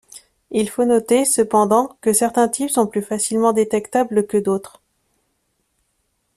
Il 0.49 0.67
faut 0.67 0.85
noter, 0.85 1.25
cependant, 1.25 1.95
que 2.01 2.11
certains 2.11 2.47
types 2.49 2.71
sont 2.71 2.87
plus 2.87 3.03
facilement 3.03 3.53
détectables 3.53 4.25
que 4.25 4.37
d'autres. 4.39 4.81